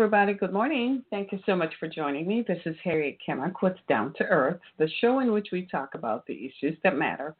[0.00, 1.04] Everybody, good morning.
[1.10, 2.42] Thank you so much for joining me.
[2.48, 6.24] This is Harriet Kimmick with Down to Earth, the show in which we talk about
[6.24, 7.36] the issues that matter.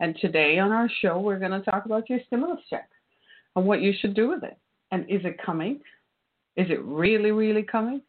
[0.00, 2.88] And today on our show, we're going to talk about your stimulus check
[3.56, 4.56] and what you should do with it.
[4.90, 5.80] And is it coming?
[6.56, 8.00] Is it really, really coming?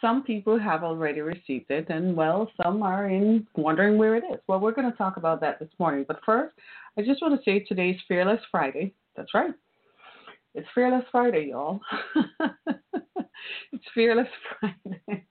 [0.00, 4.38] Some people have already received it, and well, some are in wondering where it is.
[4.46, 6.04] Well, we're going to talk about that this morning.
[6.06, 6.54] But first,
[6.96, 8.94] I just want to say today's Fearless Friday.
[9.16, 9.54] That's right.
[10.54, 11.80] It's Fearless Friday, y'all.
[13.94, 14.28] Fearless
[14.60, 15.24] Friday.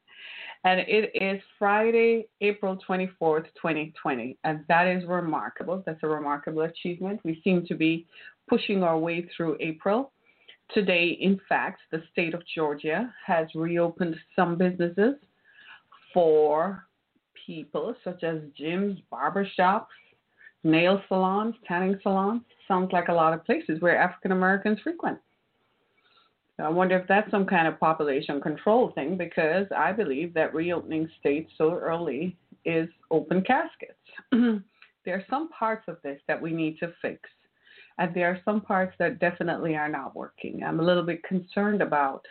[0.66, 4.38] And it is Friday, April 24th, 2020.
[4.45, 5.83] And that is remarkable.
[5.86, 7.20] That's a remarkable achievement.
[7.25, 8.08] We seem to be
[8.50, 10.14] pushing our way through April.
[10.73, 15.16] Today, in fact, the state of Georgia has reopened some businesses
[16.14, 16.88] for
[17.45, 19.88] people such as gyms, barbershops,
[20.64, 22.42] nail salons, tanning salons.
[22.70, 25.20] Sounds like a lot of places where African Americans frequent.
[26.59, 31.10] I wonder if that's some kind of population control thing because I believe that reopening
[31.20, 33.98] states so early is open caskets.
[34.32, 37.30] there are some parts of this that we need to fix,
[37.98, 40.64] and there are some parts that definitely are not working.
[40.64, 42.23] I'm a little bit concerned about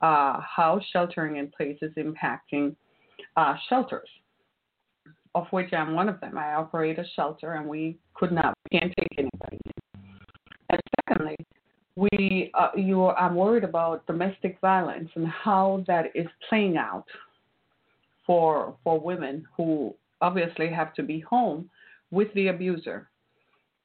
[0.00, 2.74] uh, how sheltering in place is impacting
[3.36, 4.08] uh, shelters
[5.34, 6.36] of which I'm one of them.
[6.36, 9.60] I operate a shelter, and we could not, we can't take anybody.
[10.70, 11.36] And secondly,
[11.98, 17.06] we, uh, you, I'm worried about domestic violence and how that is playing out
[18.24, 21.68] for for women who obviously have to be home
[22.10, 23.08] with the abuser,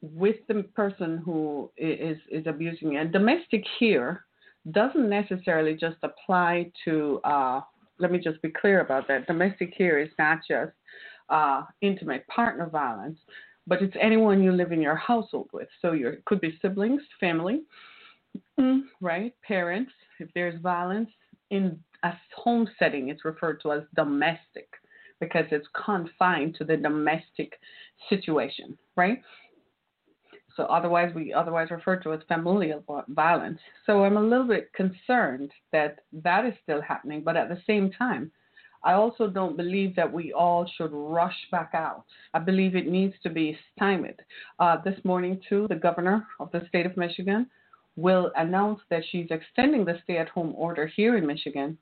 [0.01, 2.97] with the person who is is abusing.
[2.97, 4.25] And domestic here
[4.71, 7.19] doesn't necessarily just apply to.
[7.23, 7.61] Uh,
[7.99, 9.27] let me just be clear about that.
[9.27, 10.73] Domestic here is not just
[11.29, 13.17] uh, intimate partner violence,
[13.65, 15.69] but it's anyone you live in your household with.
[15.81, 17.61] So it could be siblings, family,
[19.01, 19.33] right?
[19.45, 19.91] Parents.
[20.19, 21.09] If there's violence
[21.49, 24.69] in a home setting, it's referred to as domestic
[25.19, 27.53] because it's confined to the domestic
[28.09, 29.21] situation, right?
[30.55, 33.59] So otherwise, we otherwise refer to as familial violence.
[33.85, 37.91] So I'm a little bit concerned that that is still happening, but at the same
[37.91, 38.31] time,
[38.83, 42.03] I also don't believe that we all should rush back out.
[42.33, 44.19] I believe it needs to be stymied.
[44.59, 47.49] Uh, this morning, too, the governor of the state of Michigan
[47.95, 51.77] will announce that she's extending the stay at home order here in Michigan,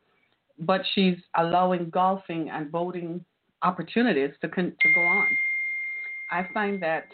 [0.59, 3.23] but she's allowing golfing and boating
[3.63, 5.27] opportunities to, con- to go on.
[6.31, 7.05] I find that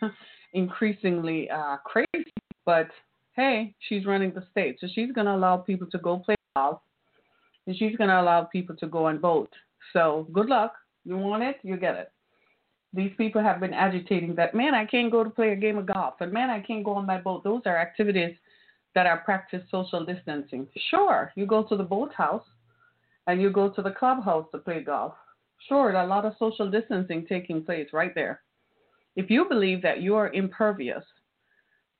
[0.54, 2.32] increasingly uh, crazy,
[2.64, 2.88] but
[3.34, 4.78] hey, she's running the state.
[4.80, 6.80] So she's going to allow people to go play golf
[7.66, 9.52] and she's going to allow people to go and vote.
[9.92, 10.74] So good luck.
[11.04, 12.12] You want it, you get it.
[12.92, 15.86] These people have been agitating that, man, I can't go to play a game of
[15.86, 17.44] golf, and man, I can't go on my boat.
[17.44, 18.34] Those are activities
[18.96, 20.66] that are practice social distancing.
[20.90, 22.46] Sure, you go to the boathouse
[23.26, 25.12] and you go to the clubhouse to play golf.
[25.68, 28.40] Sure, a lot of social distancing taking place right there.
[29.14, 31.04] If you believe that you are impervious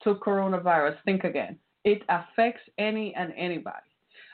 [0.04, 1.58] to coronavirus, think again.
[1.84, 3.90] It affects any and anybody.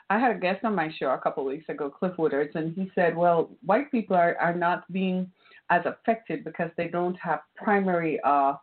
[0.09, 2.73] I had a guest on my show a couple of weeks ago, Cliff Woodards, and
[2.75, 5.29] he said, well, white people are, are not being
[5.69, 8.53] as affected because they don't have primary uh,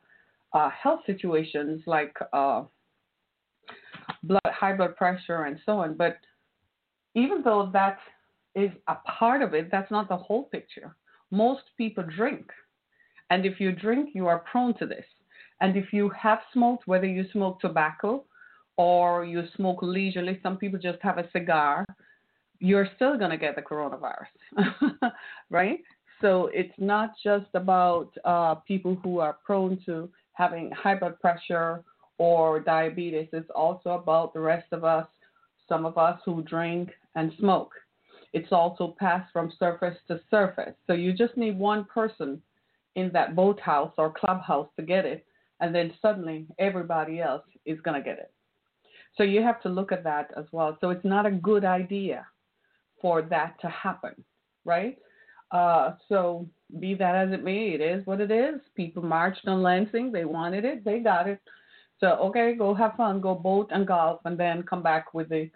[0.55, 2.63] uh, health situations like uh,
[4.23, 5.95] blood, high blood pressure and so on.
[5.95, 6.19] But
[7.15, 7.99] even though that
[8.55, 10.95] is a part of it, that's not the whole picture.
[11.31, 12.51] Most people drink.
[13.31, 15.05] And if you drink, you are prone to this.
[15.61, 18.25] And if you have smoked, whether you smoke tobacco
[18.77, 21.85] or you smoke leisurely, some people just have a cigar,
[22.59, 25.13] you're still going to get the coronavirus,
[25.51, 25.79] right?
[26.21, 31.83] So it's not just about uh, people who are prone to having high blood pressure
[32.21, 33.29] or diabetes.
[33.33, 35.07] It's also about the rest of us,
[35.67, 37.73] some of us who drink and smoke.
[38.35, 40.75] It's also passed from surface to surface.
[40.87, 42.43] So you just need one person
[42.95, 45.25] in that boathouse or clubhouse to get it,
[45.61, 48.31] and then suddenly everybody else is going to get it.
[49.17, 50.77] So you have to look at that as well.
[50.83, 52.27] So it's not a good idea
[53.01, 54.15] for that to happen,
[54.67, 54.99] right?
[55.53, 56.47] Uh, so
[56.81, 58.61] be that as it may, it is what it is.
[58.77, 60.13] People marched on Lansing.
[60.13, 60.85] They wanted it.
[60.85, 61.41] They got it.
[62.01, 63.21] So, okay, go have fun.
[63.21, 65.51] Go boat and golf and then come back with the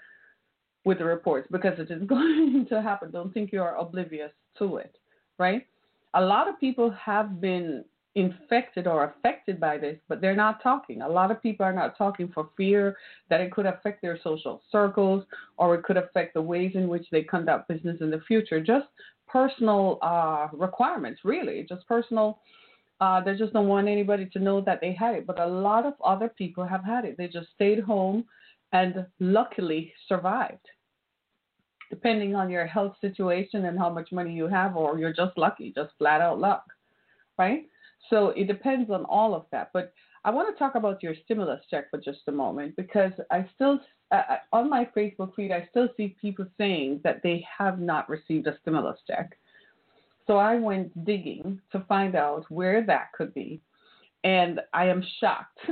[0.85, 3.11] with the reports because it is going to happen.
[3.11, 4.97] Don't think you are oblivious to it,
[5.39, 5.67] right?
[6.15, 11.03] A lot of people have been infected or affected by this, but they're not talking.
[11.03, 12.97] A lot of people are not talking for fear
[13.29, 15.25] that it could affect their social circles
[15.57, 18.61] or it could affect the ways in which they conduct business in the future.
[18.61, 18.87] Just
[19.27, 22.39] personal uh, requirements, really, just personal.
[23.01, 25.27] Uh, they just don't want anybody to know that they had it.
[25.27, 27.17] But a lot of other people have had it.
[27.17, 28.25] They just stayed home
[28.73, 30.67] and luckily survived.
[31.91, 35.73] Depending on your health situation and how much money you have, or you're just lucky,
[35.75, 36.65] just flat out luck,
[37.39, 37.67] right?
[38.11, 39.71] So it depends on all of that.
[39.73, 39.93] But
[40.25, 43.79] I want to talk about your stimulus check for just a moment because I still,
[44.11, 48.47] uh, on my Facebook feed, I still see people saying that they have not received
[48.47, 49.37] a stimulus check.
[50.27, 53.61] So I went digging to find out where that could be.
[54.23, 55.59] And I am shocked.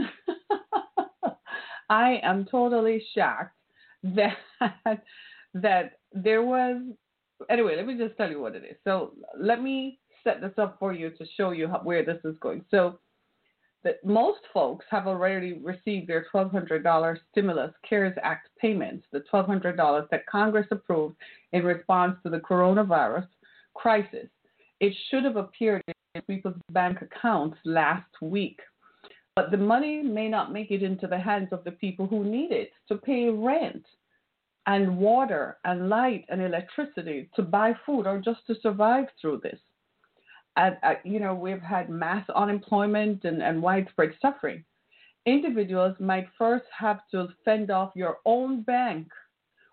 [1.90, 3.56] I am totally shocked
[4.02, 4.36] that
[5.54, 6.82] that there was
[7.50, 8.76] anyway, let me just tell you what it is.
[8.84, 12.36] So let me set this up for you to show you how, where this is
[12.40, 12.64] going.
[12.70, 12.98] So,
[13.84, 20.26] that most folks have already received their $1,200 stimulus CARES Act payments, the $1,200 that
[20.26, 21.16] Congress approved
[21.52, 23.26] in response to the coronavirus
[23.74, 24.28] crisis.
[24.82, 28.60] It should have appeared in people's bank accounts last week.
[29.36, 32.50] But the money may not make it into the hands of the people who need
[32.50, 33.86] it to pay rent
[34.66, 39.58] and water and light and electricity, to buy food, or just to survive through this
[40.56, 44.64] And, at, you know, we've had mass unemployment and, and widespread suffering.
[45.26, 49.08] Individuals might first have to fend off your own bank,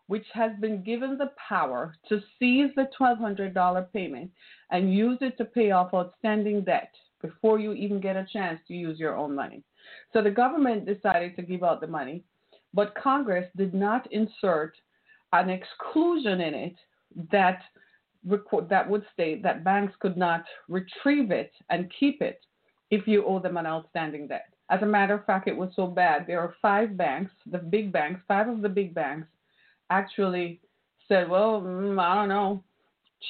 [0.10, 4.32] which has been given the power to seize the $1,200 payment
[4.72, 6.92] and use it to pay off outstanding debt
[7.22, 9.62] before you even get a chance to use your own money.
[10.12, 12.24] So the government decided to give out the money,
[12.74, 14.74] but Congress did not insert
[15.32, 16.76] an exclusion in it
[17.32, 17.62] that
[18.24, 22.42] that would state that banks could not retrieve it and keep it
[22.90, 24.56] if you owe them an outstanding debt.
[24.72, 26.26] As a matter of fact, it was so bad.
[26.26, 29.28] There are five banks, the big banks, five of the big banks
[29.90, 30.62] actually
[31.08, 32.64] said, well, mm, I don't know.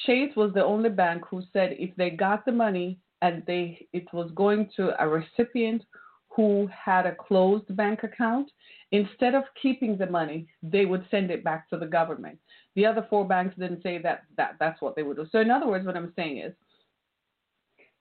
[0.06, 4.06] Chase was the only bank who said if they got the money and they it
[4.12, 5.82] was going to a recipient
[6.28, 8.50] who had a closed bank account,
[8.92, 12.38] instead of keeping the money, they would send it back to the government.
[12.76, 15.26] The other four banks didn't say that, that that's what they would do.
[15.32, 16.52] So in other words, what I'm saying is,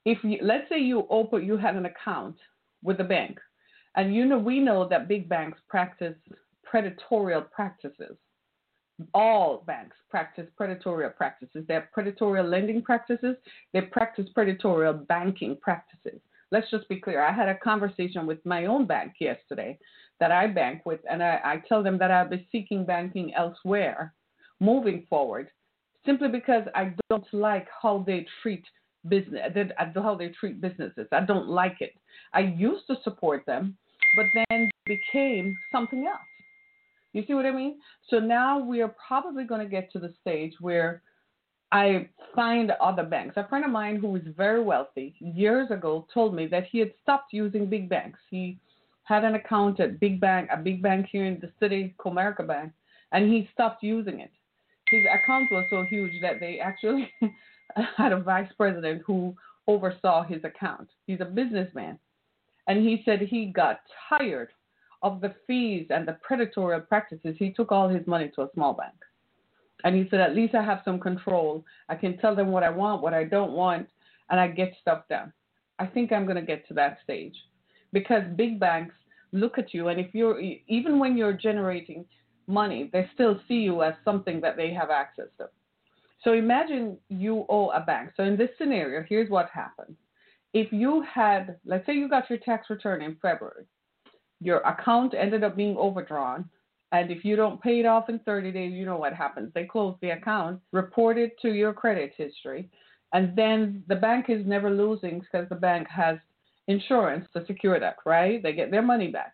[0.06, 2.35] if you let's say you open you had an account
[2.83, 3.39] with a bank,
[3.95, 6.15] and you know we know that big banks practice
[6.63, 8.15] predatory practices.
[9.13, 11.65] All banks practice predatory practices.
[11.67, 13.35] They have predatory lending practices.
[13.73, 16.19] They practice predatory banking practices.
[16.51, 17.23] Let's just be clear.
[17.23, 19.77] I had a conversation with my own bank yesterday
[20.19, 24.13] that I bank with, and I, I tell them that I'll be seeking banking elsewhere
[24.59, 25.49] moving forward
[26.05, 28.63] simply because I don't like how they treat
[29.07, 31.07] business, uh, how they treat businesses.
[31.11, 31.93] I don't like it.
[32.33, 33.77] I used to support them,
[34.15, 36.19] but then became something else.
[37.13, 37.79] You see what I mean?
[38.09, 41.01] So now we are probably going to get to the stage where
[41.71, 43.38] I find other banks.
[43.38, 46.91] A friend of mine who is very wealthy years ago told me that he had
[47.01, 48.19] stopped using big banks.
[48.29, 48.59] He
[49.03, 52.73] had an account at big bank, a big bank here in the city, Comerica Bank,
[53.11, 54.31] and he stopped using it
[54.89, 57.11] his account was so huge that they actually
[57.97, 59.35] had a vice president who
[59.68, 60.89] oversaw his account.
[61.06, 61.99] He's a businessman.
[62.68, 64.49] And he said he got tired
[65.01, 67.35] of the fees and the predatory practices.
[67.39, 68.95] He took all his money to a small bank.
[69.83, 71.63] And he said, at least I have some control.
[71.87, 73.87] I can tell them what I want, what I don't want,
[74.29, 75.31] and I get stuff done.
[75.79, 77.35] I think I'm going to get to that stage
[77.94, 78.94] because big banks
[79.31, 82.03] look at you, and if you're, even when you're generating
[82.47, 85.47] money, they still see you as something that they have access to.
[86.23, 88.11] So imagine you owe a bank.
[88.18, 89.95] So in this scenario, here's what happens.
[90.53, 93.65] If you had, let's say you got your tax return in February,
[94.41, 96.49] your account ended up being overdrawn,
[96.91, 99.51] and if you don't pay it off in 30 days, you know what happens.
[99.53, 102.69] They close the account, report it to your credit history,
[103.13, 106.17] and then the bank is never losing because the bank has
[106.67, 108.41] insurance to secure that, right?
[108.41, 109.33] They get their money back.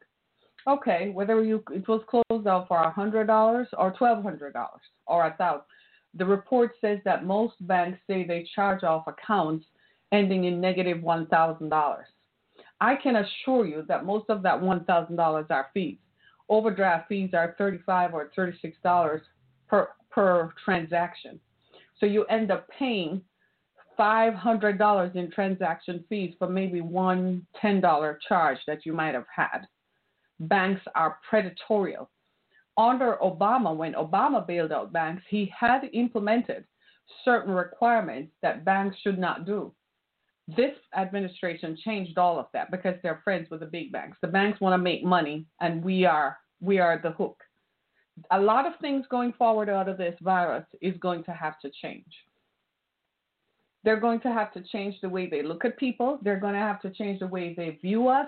[0.67, 4.81] Okay, whether you it was closed out for a hundred dollars or twelve hundred dollars
[5.05, 5.65] or a thousand.
[6.15, 9.65] The report says that most banks say they charge off accounts
[10.11, 12.07] ending in negative one thousand dollars.
[12.81, 15.97] I can assure you that most of that one thousand dollars are fees.
[16.49, 19.21] Overdraft fees are thirty-five or thirty-six dollars
[19.67, 21.39] per per transaction.
[21.99, 23.21] So you end up paying
[23.97, 29.25] five hundred dollars in transaction fees for maybe one $10 charge that you might have
[29.33, 29.67] had
[30.39, 31.95] banks are predatory.
[32.77, 36.65] under Obama, when Obama bailed out banks, he had implemented
[37.23, 39.71] certain requirements that banks should not do.
[40.47, 44.17] This administration changed all of that because they're friends with the big banks.
[44.21, 47.37] The banks want to make money, and we are we are the hook.
[48.31, 51.71] A lot of things going forward out of this virus is going to have to
[51.81, 52.05] change.
[53.83, 56.19] They're going to have to change the way they look at people.
[56.21, 58.27] They're going to have to change the way they view us.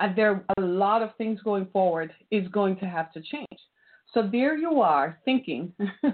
[0.00, 3.58] And there a lot of things going forward is going to have to change.
[4.12, 5.72] So there you are thinking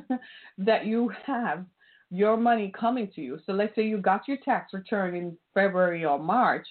[0.58, 1.64] that you have
[2.10, 3.38] your money coming to you.
[3.44, 6.66] So let's say you got your tax return in February or March,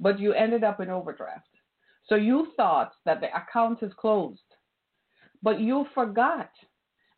[0.00, 1.48] but you ended up in overdraft.
[2.08, 4.40] So you thought that the account is closed,
[5.42, 6.50] but you forgot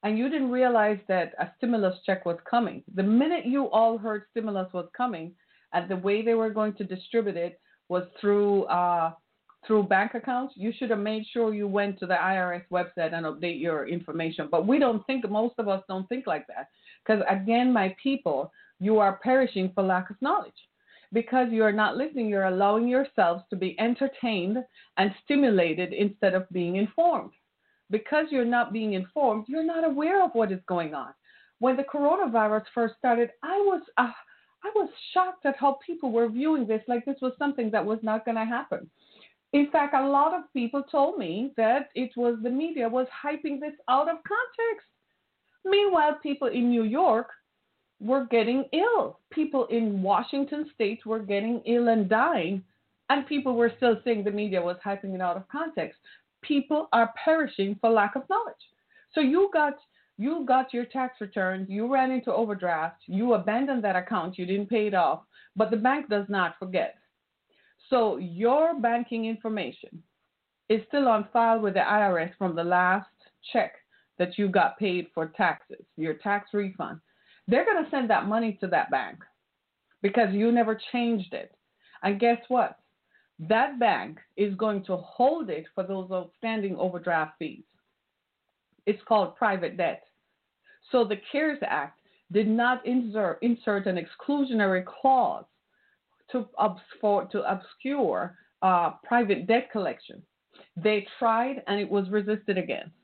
[0.05, 2.85] and you didn't realize that a stimulus check was coming.
[2.95, 5.33] The minute you all heard stimulus was coming,
[5.73, 9.13] and the way they were going to distribute it was through uh,
[9.67, 13.25] through bank accounts, you should have made sure you went to the IRS website and
[13.25, 14.49] update your information.
[14.51, 16.69] But we don't think, most of us don't think like that.
[17.05, 20.53] Because again, my people, you are perishing for lack of knowledge.
[21.13, 24.59] Because you are not listening, you're allowing yourselves to be entertained
[24.97, 27.31] and stimulated instead of being informed.
[27.91, 31.13] Because you're not being informed, you're not aware of what is going on.
[31.61, 34.11] When the coronavirus first started, I was uh,
[34.65, 37.99] I was shocked at how people were viewing this like this was something that was
[38.03, 38.91] not going to happen.
[39.53, 43.61] In fact, a lot of people told me that it was the media was hyping
[43.61, 44.89] this out of context.
[45.65, 47.29] Meanwhile, people in New York
[48.01, 49.19] were getting ill.
[49.31, 52.63] People in Washington state were getting ill and dying,
[53.09, 55.99] and people were still saying the media was hyping it out of context.
[56.43, 58.55] People are perishing for lack of knowledge.
[59.15, 59.75] So you got
[60.17, 64.71] you got your tax returns, you ran into overdraft, you abandoned that account, you didn't
[64.71, 65.23] pay it off,
[65.57, 66.95] but the bank does not forget.
[67.91, 70.03] So your banking information
[70.69, 73.09] is still on file with the IRS from the last
[73.53, 73.73] check
[74.19, 77.01] that you got paid for taxes, your tax refund.
[77.49, 79.19] They're going to send that money to that bank
[80.03, 81.55] because you never changed it.
[82.03, 82.79] And guess what?
[83.39, 87.65] That bank is going to hold it for those outstanding overdraft fees.
[88.87, 90.05] It's called private debt.
[90.93, 92.01] So the CARES Act
[92.33, 95.45] did not insert, insert an exclusionary clause
[96.33, 96.47] to,
[97.01, 100.23] for, to obscure uh, private debt collection.
[100.77, 102.95] They tried and it was resisted against.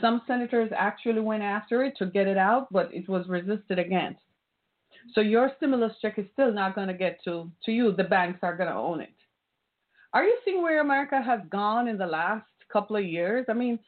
[0.00, 4.20] Some senators actually went after it to get it out, but it was resisted against.
[5.14, 7.92] So your stimulus check is still not going to get to, to you.
[7.92, 9.14] The banks are going to own it.
[10.12, 13.46] Are you seeing where America has gone in the last couple of years?
[13.48, 13.78] I mean,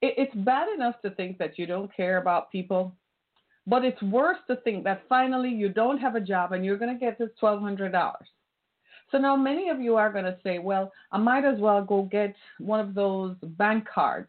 [0.00, 2.94] it, it's bad enough to think that you don't care about people,
[3.66, 6.92] but it's worse to think that finally you don't have a job and you're going
[6.92, 8.14] to get this $1,200.
[9.10, 12.02] So now many of you are going to say, well, I might as well go
[12.04, 14.28] get one of those bank cards.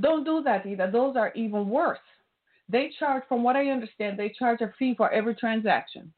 [0.00, 0.90] Don't do that either.
[0.90, 1.98] Those are even worse.
[2.68, 6.12] They charge, from what I understand, they charge a fee for every transaction.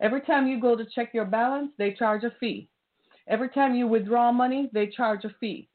[0.00, 2.68] Every time you go to check your balance, they charge a fee.
[3.28, 5.68] Every time you withdraw money, they charge a fee.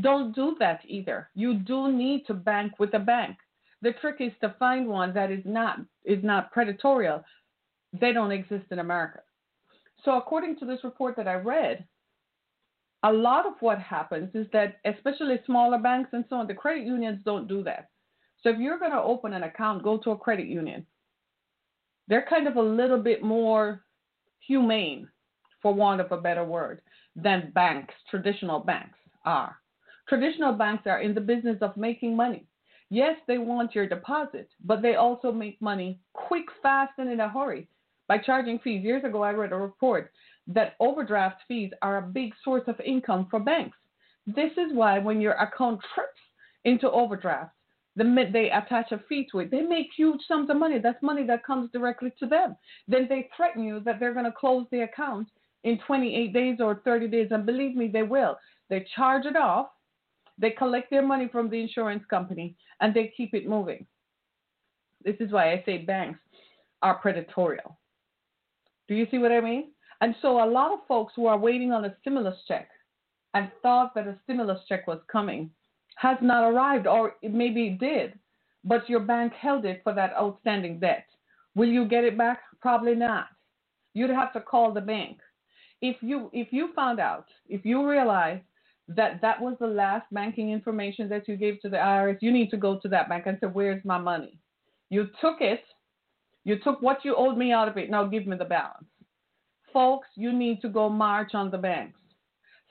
[0.00, 1.28] Don't do that either.
[1.34, 3.36] You do need to bank with a bank.
[3.82, 7.08] The trick is to find one that is not is not predatory.
[7.98, 9.20] They don't exist in America.
[10.04, 11.84] So according to this report that I read,
[13.02, 16.84] a lot of what happens is that especially smaller banks and so on, the credit
[16.84, 17.88] unions don't do that.
[18.42, 20.86] So if you're going to open an account, go to a credit union.
[22.08, 23.84] They're kind of a little bit more
[24.46, 25.08] humane,
[25.62, 26.80] for want of a better word,
[27.14, 29.56] than banks, traditional banks are.
[30.08, 32.46] Traditional banks are in the business of making money.
[32.88, 37.28] Yes, they want your deposit, but they also make money quick, fast, and in a
[37.28, 37.68] hurry
[38.08, 38.82] by charging fees.
[38.82, 40.10] Years ago, I read a report
[40.54, 43.76] that overdraft fees are a big source of income for banks.
[44.26, 46.20] This is why when your account trips
[46.64, 47.52] into overdraft,
[47.96, 49.50] the, they attach a fee to it.
[49.50, 50.78] They make huge sums of money.
[50.78, 52.56] That's money that comes directly to them.
[52.86, 55.28] Then they threaten you that they're going to close the account
[55.64, 58.38] in 28 days or 30 days, and believe me, they will.
[58.68, 59.68] They charge it off
[60.40, 63.86] they collect their money from the insurance company and they keep it moving.
[65.04, 66.18] This is why I say banks
[66.82, 67.58] are predatory.
[68.88, 69.72] Do you see what I mean?
[70.00, 72.68] And so a lot of folks who are waiting on a stimulus check
[73.34, 75.50] and thought that a stimulus check was coming
[75.96, 78.18] has not arrived, or maybe it did,
[78.64, 81.04] but your bank held it for that outstanding debt.
[81.54, 82.40] Will you get it back?
[82.60, 83.26] Probably not.
[83.92, 85.18] You'd have to call the bank.
[85.82, 88.40] If you if you found out, if you realize
[88.88, 92.50] that that was the last banking information that you gave to the IRS, you need
[92.50, 94.38] to go to that bank and say, Where's my money?
[94.90, 95.62] You took it,
[96.44, 98.86] you took what you owed me out of it, now give me the balance.
[99.72, 101.98] Folks, you need to go march on the banks.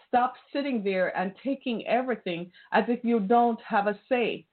[0.07, 4.45] Stop sitting there and taking everything as if you don't have a say.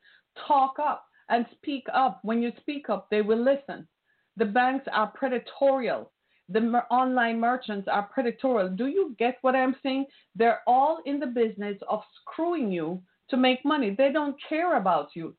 [0.47, 2.21] Talk up and speak up.
[2.23, 3.89] When you speak up, they will listen.
[4.37, 6.07] The banks are predatorial.
[6.51, 8.77] The mer- online merchants are predatorial.
[8.77, 10.07] Do you get what I'm saying?
[10.37, 13.95] They're all in the business of screwing you to make money.
[13.97, 15.35] They don't care about you.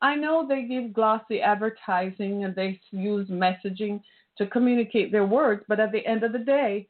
[0.00, 4.00] I know they give glossy advertising and they use messaging
[4.38, 6.88] to communicate their words, but at the end of the day,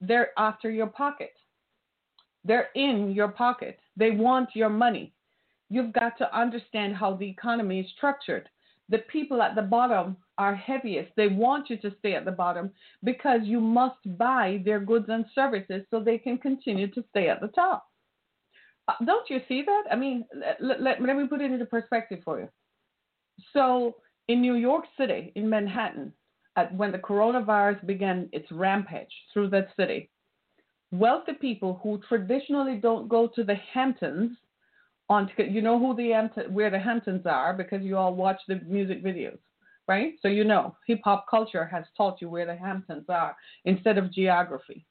[0.00, 1.32] they're after your pocket.
[2.44, 3.78] They're in your pocket.
[3.96, 5.12] They want your money.
[5.70, 8.48] You've got to understand how the economy is structured.
[8.88, 11.12] The people at the bottom are heaviest.
[11.16, 12.70] They want you to stay at the bottom
[13.04, 17.40] because you must buy their goods and services so they can continue to stay at
[17.40, 17.86] the top.
[18.88, 19.84] Uh, don't you see that?
[19.90, 20.24] I mean,
[20.60, 22.48] let, let, let me put it into perspective for you.
[23.52, 23.94] So,
[24.28, 26.21] in New York City, in Manhattan, at,
[26.72, 30.10] when the coronavirus began its rampage through that city,
[30.90, 34.36] wealthy people who traditionally don't go to the Hamptons,
[35.08, 36.12] on you know who the
[36.50, 39.38] where the Hamptons are because you all watch the music videos,
[39.88, 40.14] right?
[40.22, 44.12] So you know hip hop culture has taught you where the Hamptons are instead of
[44.12, 44.86] geography.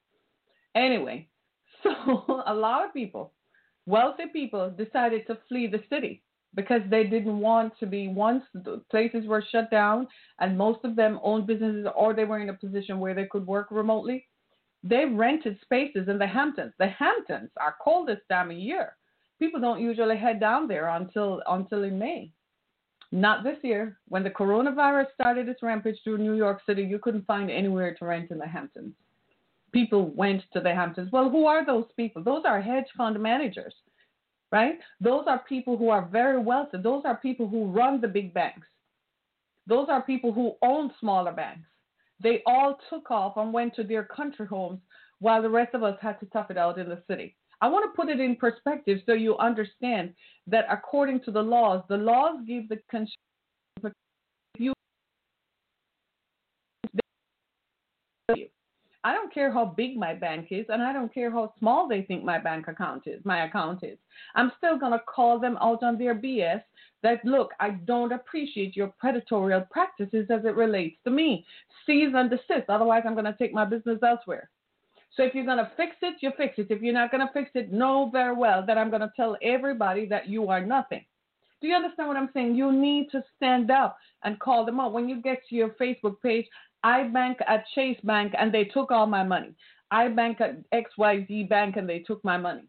[0.75, 1.27] Anyway,
[1.83, 3.33] so a lot of people
[3.85, 6.21] wealthy people decided to flee the city
[6.53, 10.07] because they didn't want to be once the places were shut down
[10.39, 13.47] and most of them owned businesses or they were in a position where they could
[13.47, 14.27] work remotely
[14.83, 16.73] they rented spaces in the hamptons.
[16.79, 18.95] The hamptons are coldest time of year.
[19.39, 22.31] People don't usually head down there until until in may.
[23.11, 23.99] Not this year.
[24.07, 28.05] When the coronavirus started its rampage through new york city you couldn't find anywhere to
[28.05, 28.93] rent in the hamptons.
[29.71, 31.09] People went to the Hamptons.
[31.13, 32.21] Well, who are those people?
[32.21, 33.73] Those are hedge fund managers,
[34.51, 34.79] right?
[34.99, 36.77] Those are people who are very wealthy.
[36.77, 38.67] Those are people who run the big banks.
[39.67, 41.67] Those are people who own smaller banks.
[42.21, 44.79] They all took off and went to their country homes
[45.19, 47.35] while the rest of us had to tough it out in the city.
[47.61, 50.13] I want to put it in perspective so you understand
[50.47, 53.93] that according to the laws, the laws give the consumer
[59.03, 62.03] I don't care how big my bank is, and I don't care how small they
[62.03, 63.97] think my bank account is, my account is.
[64.35, 66.61] I'm still going to call them out on their BS
[67.01, 71.45] that, look, I don't appreciate your predatory practices as it relates to me.
[71.85, 72.69] Cease and desist.
[72.69, 74.49] Otherwise, I'm going to take my business elsewhere.
[75.17, 76.67] So if you're going to fix it, you fix it.
[76.69, 79.35] If you're not going to fix it, know very well that I'm going to tell
[79.41, 81.03] everybody that you are nothing.
[81.59, 82.55] Do you understand what I'm saying?
[82.55, 84.93] You need to stand up and call them out.
[84.93, 86.47] When you get to your Facebook page,
[86.83, 89.53] I bank at Chase Bank and they took all my money.
[89.91, 92.67] I bank at XYZ Bank and they took my money.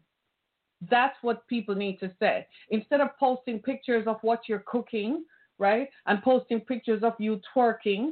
[0.89, 2.45] That's what people need to say.
[2.69, 5.23] Instead of posting pictures of what you're cooking,
[5.57, 8.11] right, and posting pictures of you twerking,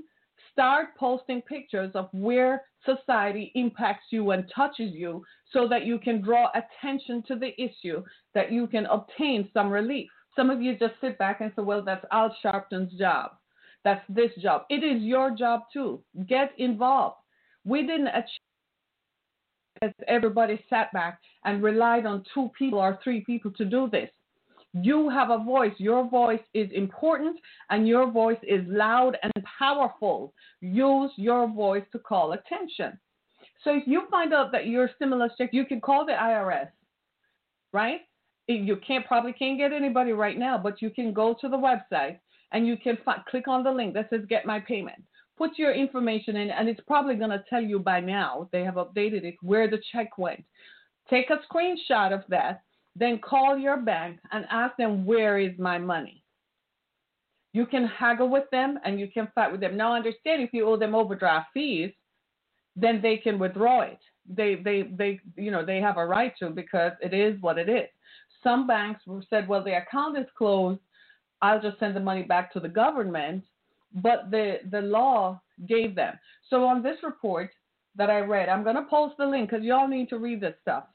[0.52, 6.22] start posting pictures of where society impacts you and touches you so that you can
[6.22, 10.10] draw attention to the issue, that you can obtain some relief.
[10.36, 13.32] Some of you just sit back and say, well, that's Al Sharpton's job.
[13.84, 14.64] That's this job.
[14.70, 16.02] It is your job too.
[16.28, 17.18] Get involved.
[17.64, 18.40] We didn't achieve
[19.82, 24.10] as everybody sat back and relied on two people or three people to do this.
[24.74, 25.74] You have a voice.
[25.78, 27.38] Your voice is important
[27.70, 30.34] and your voice is loud and powerful.
[30.62, 32.98] Use your voice to call attention.
[33.64, 36.70] So if you find out that your stimulus check, you can call the IRS,
[37.74, 38.02] right?
[38.48, 42.20] You can't probably can't get anybody right now, but you can go to the website
[42.52, 45.02] and you can fi- click on the link that says get my payment.
[45.38, 48.76] Put your information in, and it's probably going to tell you by now, they have
[48.76, 50.44] updated it, where the check went.
[51.10, 52.62] Take a screenshot of that,
[52.96, 56.24] then call your bank and ask them, where is my money?
[57.54, 59.76] You can haggle with them and you can fight with them.
[59.76, 61.92] Now, understand if you owe them overdraft fees,
[62.76, 64.00] then they can withdraw it.
[64.30, 67.68] They, they, they, you know, they have a right to because it is what it
[67.68, 67.90] is.
[68.44, 70.80] Some banks said, well, the account is closed
[71.42, 73.44] I'll just send the money back to the government.
[73.94, 76.18] But the, the law gave them.
[76.50, 77.52] So on this report
[77.96, 80.56] that I read, I'm going to post the link because y'all need to read this
[80.62, 80.86] stuff.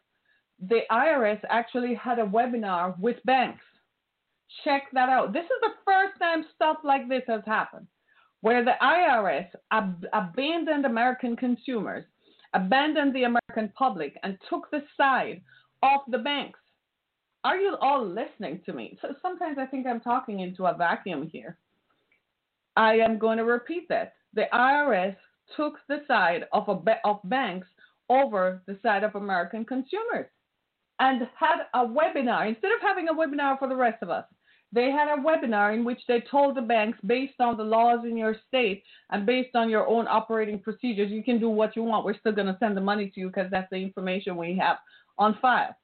[0.69, 3.63] The IRS actually had a webinar with banks.
[4.65, 5.33] Check that out.
[5.33, 7.87] This is the first time stuff like this has happened,
[8.41, 12.05] where the IRS ab- abandoned American consumers,
[12.55, 15.43] abandoned the American public, and took the side
[15.83, 16.59] of the banks.
[17.47, 18.99] Are you all listening to me?
[19.01, 21.57] So sometimes I think I'm talking into a vacuum here.
[22.75, 24.15] I am going to repeat that.
[24.35, 25.15] The IRS
[25.57, 27.69] took the side of, a, of banks
[28.11, 30.27] over the side of American consumers
[30.99, 32.49] and had a webinar.
[32.49, 34.25] Instead of having a webinar for the rest of us,
[34.73, 38.17] they had a webinar in which they told the banks, based on the laws in
[38.17, 42.05] your state and based on your own operating procedures, you can do what you want.
[42.05, 44.79] We're still going to send the money to you because that's the information we have
[45.17, 45.77] on file.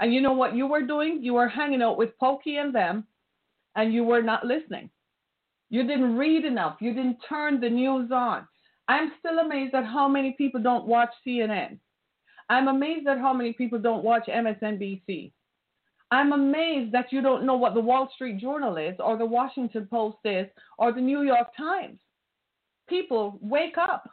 [0.00, 1.20] And you know what you were doing?
[1.22, 3.04] You were hanging out with Pokey and them,
[3.74, 4.90] and you were not listening.
[5.70, 6.76] You didn't read enough.
[6.80, 8.46] You didn't turn the news on.
[8.88, 11.78] I'm still amazed at how many people don't watch CNN.
[12.48, 15.32] I'm amazed at how many people don't watch MSNBC.
[16.10, 19.86] I'm amazed that you don't know what the Wall Street Journal is, or the Washington
[19.90, 20.46] Post is,
[20.78, 21.98] or the New York Times.
[22.88, 24.08] People, wake up.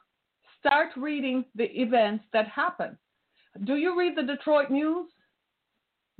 [0.60, 2.98] Start reading the events that happen.
[3.63, 5.08] Do you read the Detroit News?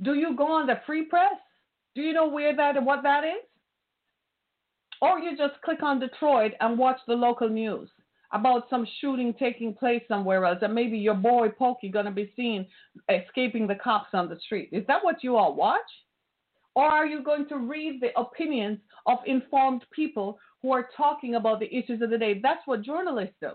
[0.02, 1.34] Do you go on the Free Press?
[1.94, 3.44] Do you know where that and what that is?
[5.00, 7.88] Or you just click on Detroit and watch the local news
[8.32, 12.66] about some shooting taking place somewhere else, and maybe your boy Pokey gonna be seen
[13.08, 14.68] escaping the cops on the street.
[14.72, 15.80] Is that what you all watch?
[16.74, 21.60] Or are you going to read the opinions of informed people who are talking about
[21.60, 22.40] the issues of the day?
[22.42, 23.52] That's what journalists do.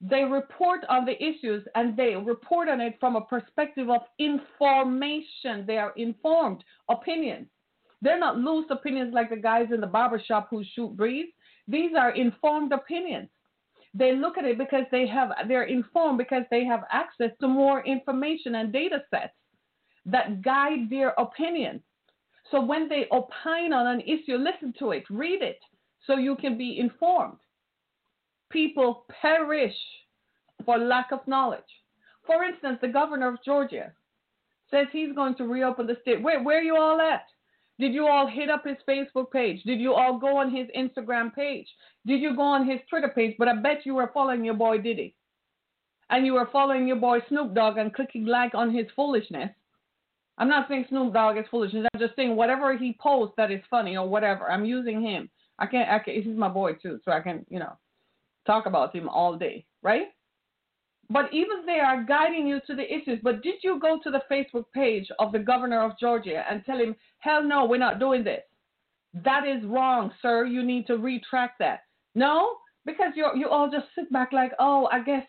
[0.00, 5.64] They report on the issues and they report on it from a perspective of information.
[5.66, 7.48] They are informed opinions.
[8.00, 11.32] They're not loose opinions like the guys in the barbershop who shoot breeze.
[11.66, 13.28] These are informed opinions.
[13.92, 17.84] They look at it because they have they're informed because they have access to more
[17.84, 19.34] information and data sets
[20.06, 21.80] that guide their opinions.
[22.50, 25.58] So when they opine on an issue, listen to it, read it,
[26.06, 27.38] so you can be informed.
[28.50, 29.76] People perish
[30.64, 31.60] for lack of knowledge.
[32.26, 33.92] For instance, the governor of Georgia
[34.70, 36.22] says he's going to reopen the state.
[36.22, 37.24] Where, where are you all at?
[37.78, 39.62] Did you all hit up his Facebook page?
[39.62, 41.66] Did you all go on his Instagram page?
[42.06, 43.36] Did you go on his Twitter page?
[43.38, 45.14] But I bet you were following your boy Diddy.
[46.10, 49.50] And you were following your boy Snoop Dogg and clicking like on his foolishness.
[50.38, 51.86] I'm not saying Snoop Dogg is foolishness.
[51.92, 54.50] I'm just saying whatever he posts that is funny or whatever.
[54.50, 55.28] I'm using him.
[55.58, 55.88] I can't.
[55.88, 57.76] I can, he's my boy too, so I can you know
[58.48, 60.08] talk about him all day, right?
[61.10, 63.20] But even they are guiding you to the issues.
[63.22, 66.78] But did you go to the Facebook page of the governor of Georgia and tell
[66.78, 68.42] him, hell no, we're not doing this?
[69.14, 70.44] That is wrong, sir.
[70.44, 71.80] You need to retract that.
[72.14, 75.26] No, because you you all just sit back like, oh, I guess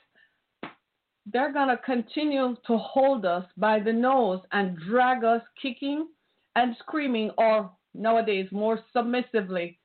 [1.31, 6.07] they're gonna continue to hold us by the nose and drag us kicking
[6.55, 9.79] and screaming, or nowadays more submissively,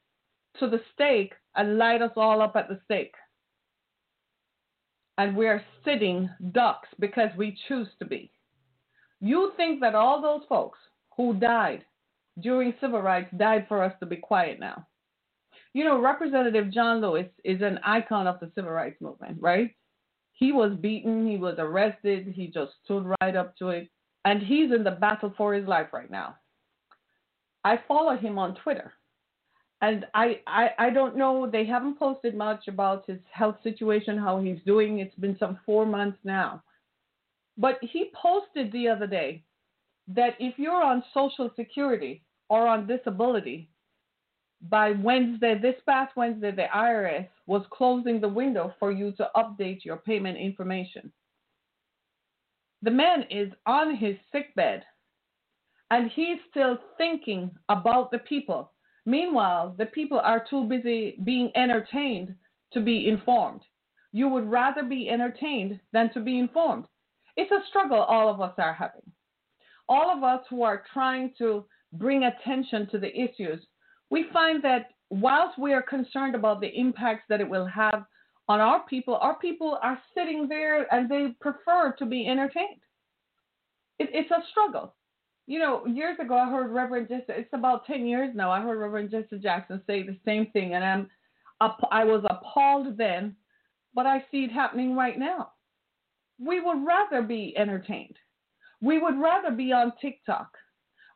[0.58, 3.14] to the stake and light us all up at the stake
[5.18, 8.30] and we're sitting ducks because we choose to be.
[9.20, 10.78] You think that all those folks
[11.16, 11.84] who died
[12.40, 14.86] during civil rights died for us to be quiet now.
[15.72, 19.70] You know, Representative John Lewis is an icon of the civil rights movement, right?
[20.32, 23.88] He was beaten, he was arrested, he just stood right up to it,
[24.24, 26.36] and he's in the battle for his life right now.
[27.64, 28.92] I follow him on Twitter
[29.84, 31.48] and I, I I don't know.
[31.50, 34.98] They haven't posted much about his health situation, how he's doing.
[34.98, 36.62] It's been some four months now,
[37.58, 39.42] but he posted the other day
[40.08, 43.68] that if you're on Social Security or on disability,
[44.70, 49.84] by Wednesday, this past Wednesday, the IRS was closing the window for you to update
[49.84, 51.12] your payment information.
[52.82, 54.82] The man is on his sick bed
[55.90, 58.72] and he's still thinking about the people
[59.06, 62.34] Meanwhile, the people are too busy being entertained
[62.72, 63.60] to be informed.
[64.12, 66.86] You would rather be entertained than to be informed.
[67.36, 69.10] It's a struggle all of us are having.
[69.88, 73.66] All of us who are trying to bring attention to the issues,
[74.10, 78.04] we find that whilst we are concerned about the impacts that it will have
[78.48, 82.80] on our people, our people are sitting there and they prefer to be entertained.
[83.98, 84.94] It, it's a struggle
[85.46, 87.24] you know, years ago I heard Reverend Jesse.
[87.28, 88.50] It's about ten years now.
[88.50, 91.08] I heard Reverend Jesse Jackson say the same thing, and I'm,
[91.90, 93.36] I was appalled then,
[93.94, 95.52] but I see it happening right now.
[96.44, 98.16] We would rather be entertained.
[98.80, 100.48] We would rather be on TikTok.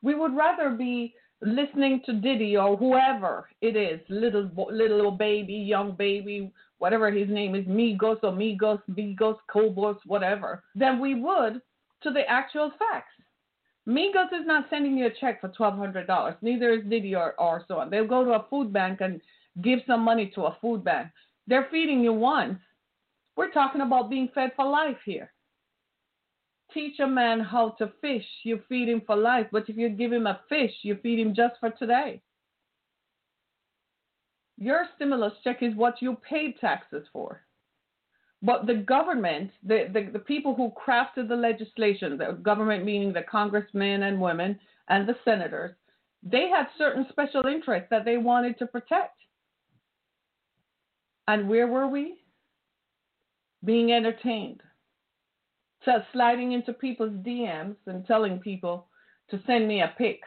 [0.01, 5.95] We would rather be listening to Diddy or whoever it is, little little baby, young
[5.95, 11.61] baby, whatever his name is, Migos or Migos, Migos, Cobos, whatever, than we would
[12.03, 13.11] to the actual facts.
[13.87, 16.35] Migos is not sending you a check for twelve hundred dollars.
[16.41, 17.89] Neither is Diddy or, or so on.
[17.89, 19.21] They'll go to a food bank and
[19.61, 21.09] give some money to a food bank.
[21.47, 22.59] They're feeding you once.
[23.35, 25.31] We're talking about being fed for life here.
[26.73, 29.47] Teach a man how to fish, you feed him for life.
[29.51, 32.21] But if you give him a fish, you feed him just for today.
[34.57, 37.41] Your stimulus check is what you paid taxes for.
[38.41, 43.23] But the government, the, the, the people who crafted the legislation, the government meaning the
[43.23, 45.75] congressmen and women and the senators,
[46.23, 49.17] they had certain special interests that they wanted to protect.
[51.27, 52.19] And where were we?
[53.65, 54.61] Being entertained.
[55.85, 58.87] to sliding into people's DMs and telling people
[59.29, 60.21] to send me a pic.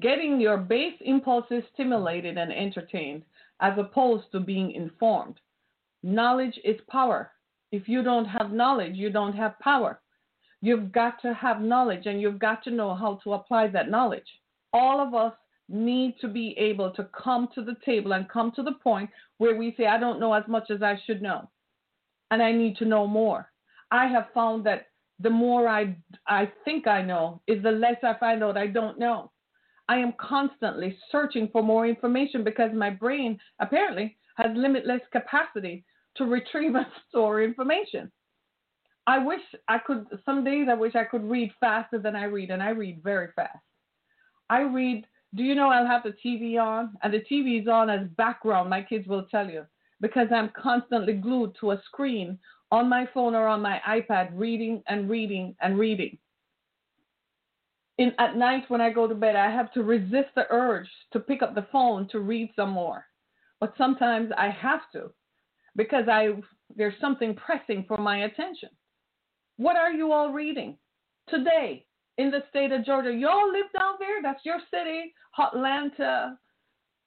[0.00, 3.24] Getting your base impulses stimulated and entertained
[3.60, 5.36] as opposed to being informed.
[6.02, 7.32] Knowledge is power.
[7.72, 10.00] If you don't have knowledge, you don't have power.
[10.62, 14.26] You've got to have knowledge and you've got to know how to apply that knowledge.
[14.72, 15.32] All of us
[15.68, 19.08] need to be able to come to the table and come to the point
[19.38, 21.48] where we say, I don't know as much as I should know,
[22.30, 23.50] and I need to know more.
[23.90, 24.88] I have found that
[25.20, 28.98] the more I, I think I know is the less I find out I don't
[28.98, 29.30] know.
[29.88, 35.84] I am constantly searching for more information because my brain apparently has limitless capacity
[36.16, 38.10] to retrieve and store information.
[39.06, 42.50] I wish I could, some days I wish I could read faster than I read,
[42.50, 43.58] and I read very fast.
[44.48, 46.94] I read, do you know I'll have the TV on?
[47.02, 49.64] And the TV is on as background, my kids will tell you,
[50.00, 52.38] because I'm constantly glued to a screen
[52.70, 56.18] on my phone or on my iPad, reading and reading and reading.
[57.98, 61.20] In, at night when I go to bed, I have to resist the urge to
[61.20, 63.04] pick up the phone to read some more.
[63.60, 65.10] But sometimes I have to
[65.76, 66.30] because I
[66.76, 68.70] there's something pressing for my attention.
[69.56, 70.76] What are you all reading
[71.28, 71.84] today
[72.16, 73.12] in the state of Georgia?
[73.12, 74.22] You all live down there.
[74.22, 76.38] That's your city, Atlanta,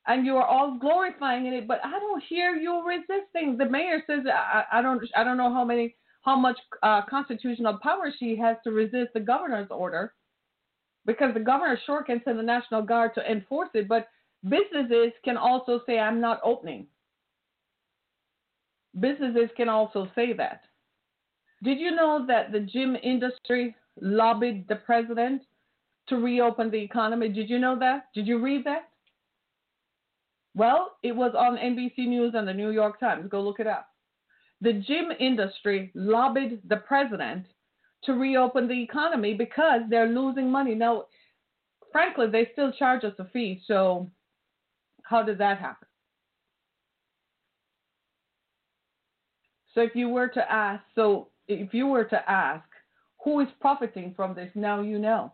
[0.05, 1.67] and you are all glorifying it.
[1.67, 3.57] But I don't hear you resisting.
[3.57, 7.79] The mayor says I, I don't I don't know how many how much uh, constitutional
[7.83, 10.13] power she has to resist the governor's order,
[11.05, 14.07] because the governor sure can send the National Guard to enforce it, but
[14.43, 16.87] businesses can also say I'm not opening.
[18.99, 20.61] Businesses can also say that.
[21.63, 25.43] Did you know that the gym industry lobbied the president
[26.07, 27.29] to reopen the economy?
[27.29, 28.07] Did you know that?
[28.13, 28.89] Did you read that?
[30.55, 33.27] Well, it was on NBC News and the New York Times.
[33.29, 33.87] Go look it up.
[34.61, 37.47] The gym industry lobbied the president
[38.03, 40.75] to reopen the economy because they're losing money.
[40.75, 41.05] Now,
[41.91, 43.61] frankly, they still charge us a fee.
[43.65, 44.09] So,
[45.03, 45.87] how did that happen?
[49.73, 52.65] So, if you were to ask, so if you were to ask
[53.23, 55.33] who is profiting from this, now you know.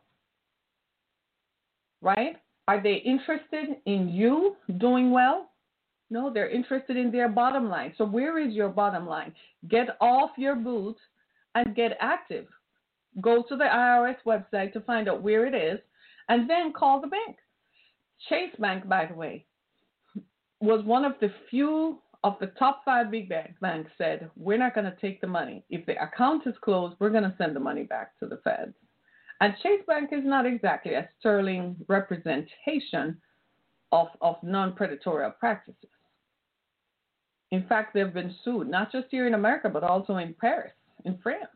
[2.01, 2.37] Right?
[2.67, 5.49] Are they interested in you doing well?
[6.11, 7.93] No, they're interested in their bottom line.
[7.97, 9.33] So, where is your bottom line?
[9.69, 10.99] Get off your boots
[11.55, 12.47] and get active.
[13.21, 15.79] Go to the IRS website to find out where it is
[16.29, 17.37] and then call the bank.
[18.27, 19.45] Chase Bank, by the way,
[20.61, 23.29] was one of the few of the top five big
[23.61, 25.63] banks said, we're not going to take the money.
[25.69, 28.73] If the account is closed, we're going to send the money back to the feds.
[29.41, 33.17] And Chase Bank is not exactly a sterling representation
[33.93, 35.89] of, of non predatory practices.
[37.51, 40.73] In fact, they've been sued, not just here in America, but also in Paris,
[41.05, 41.47] in France.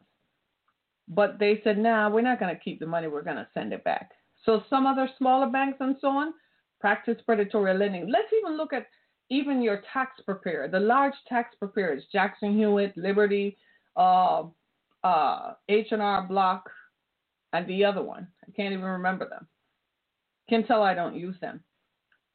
[1.10, 3.74] But they said, nah, we're not going to keep the money, we're going to send
[3.74, 4.12] it back.
[4.46, 6.34] So some other smaller banks and so on
[6.80, 8.10] practice predatory lending.
[8.10, 8.88] Let's even look at
[9.30, 13.58] even your tax preparer, the large tax preparers, Jackson Hewitt, Liberty,
[13.96, 14.44] uh,
[15.04, 16.70] uh, H&R Block,
[17.54, 18.28] and the other one.
[18.48, 19.48] I can't even remember them.
[20.50, 21.62] Can tell I don't use them.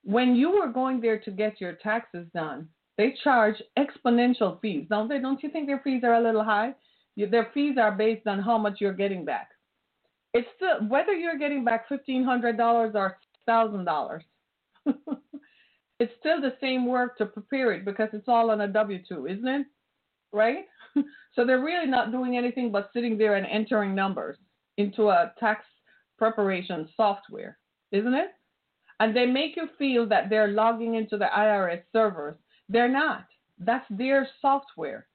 [0.05, 4.87] When you were going there to get your taxes done, they charge exponential fees.
[4.89, 5.19] Don't they?
[5.19, 6.75] Don't you think their fees are a little high?
[7.17, 9.49] Their fees are based on how much you're getting back.
[10.35, 14.23] It's still whether you're getting back fifteen hundred dollars or thousand dollars.
[15.99, 19.27] it's still the same work to prepare it because it's all on a W 2,
[19.27, 19.67] isn't it?
[20.33, 20.65] Right?
[21.35, 24.39] so they're really not doing anything but sitting there and entering numbers
[24.77, 25.65] into a tax
[26.19, 27.59] preparation software,
[27.93, 28.31] isn't it?
[29.01, 32.37] And they make you feel that they're logging into the IRS servers.
[32.69, 33.27] They're not.
[33.59, 35.07] That's their software.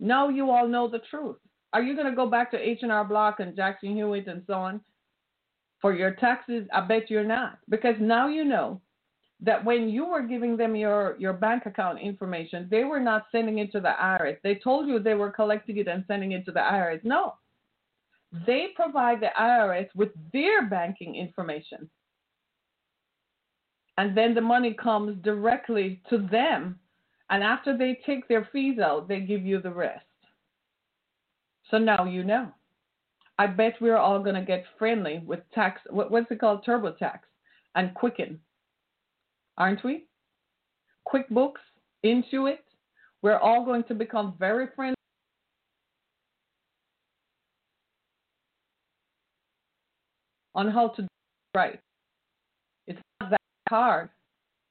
[0.00, 1.36] Now you all know the truth.
[1.72, 4.80] Are you going to go back to H&R Block and Jackson Hewitt and so on
[5.80, 6.66] for your taxes?
[6.72, 8.80] I bet you're not because now you know
[9.46, 13.60] that when you were giving them your, your bank account information, they were not sending
[13.60, 14.38] it to the IRS.
[14.42, 17.04] They told you they were collecting it and sending it to the IRS.
[17.04, 17.34] No.
[18.44, 21.88] They provide the IRS with their banking information.
[23.98, 26.80] And then the money comes directly to them.
[27.30, 30.04] And after they take their fees out, they give you the rest.
[31.70, 32.48] So now you know.
[33.38, 35.80] I bet we're all going to get friendly with tax.
[35.88, 36.64] What, what's it called?
[36.64, 37.20] TurboTax
[37.76, 38.40] and Quicken
[39.58, 40.06] aren't we?
[41.12, 41.62] QuickBooks,
[42.04, 42.58] Intuit,
[43.22, 44.94] we're all going to become very friendly.
[50.54, 51.08] On how to do
[51.54, 51.80] it right.
[52.86, 54.10] It's not that hard.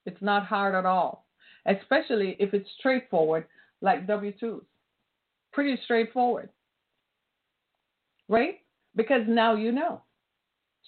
[0.05, 1.27] It's not hard at all,
[1.67, 3.45] especially if it's straightforward
[3.81, 4.61] like W 2s.
[5.53, 6.49] Pretty straightforward.
[8.29, 8.59] right?
[8.95, 10.01] Because now you know.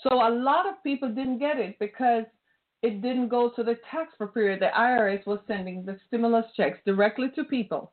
[0.04, 2.26] So a lot of people didn't get it because
[2.82, 4.58] it didn't go to the tax preparer.
[4.58, 7.92] The IRS was sending the stimulus checks directly to people.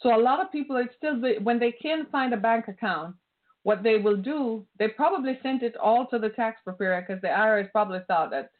[0.00, 3.16] So a lot of people are still, when they can't find a bank account,
[3.64, 7.28] what they will do, they probably sent it all to the tax preparer because the
[7.28, 8.50] IRS probably thought that,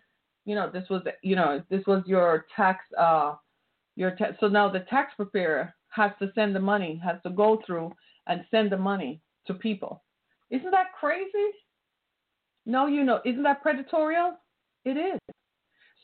[0.45, 3.35] you know, this was, you know, this was your tax, uh,
[3.97, 7.93] your so now the tax preparer has to send the money, has to go through
[8.27, 10.03] and send the money to people.
[10.51, 11.51] Isn't that crazy?
[12.65, 14.17] No, you know, isn't that predatory?
[14.85, 15.19] It is.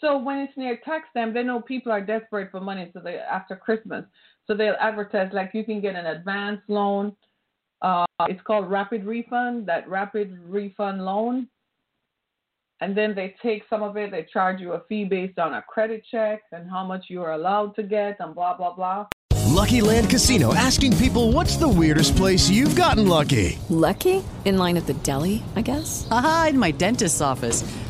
[0.00, 2.90] So when it's near tax time, they know people are desperate for money.
[2.92, 4.04] So they after Christmas,
[4.46, 7.16] so they'll advertise like you can get an advance loan.
[7.82, 9.66] Uh, it's called rapid refund.
[9.66, 11.48] That rapid refund loan,
[12.80, 14.10] and then they take some of it.
[14.10, 17.32] They charge you a fee based on a credit check and how much you are
[17.32, 19.06] allowed to get, and blah blah blah.
[19.48, 24.76] Lucky Land Casino asking people, "What's the weirdest place you've gotten lucky?" Lucky in line
[24.76, 26.06] at the deli, I guess.
[26.10, 27.64] Aha, in my dentist's office.